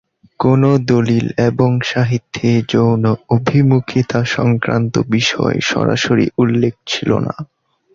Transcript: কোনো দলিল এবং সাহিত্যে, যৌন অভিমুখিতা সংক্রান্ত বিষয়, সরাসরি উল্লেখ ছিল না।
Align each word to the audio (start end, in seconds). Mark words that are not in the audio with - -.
কোনো 0.39 0.69
দলিল 0.85 1.25
এবং 1.49 1.69
সাহিত্যে, 1.83 2.49
যৌন 2.69 3.03
অভিমুখিতা 3.29 4.19
সংক্রান্ত 4.35 4.93
বিষয়, 5.09 5.57
সরাসরি 5.61 6.25
উল্লেখ 6.37 6.73
ছিল 6.87 7.09
না। 7.19 7.35